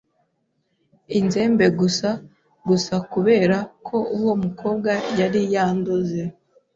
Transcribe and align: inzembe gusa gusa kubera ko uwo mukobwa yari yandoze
inzembe 1.19 1.65
gusa 1.79 2.09
gusa 2.67 2.95
kubera 3.11 3.57
ko 3.87 3.97
uwo 4.17 4.33
mukobwa 4.43 4.91
yari 5.19 5.41
yandoze 5.53 6.21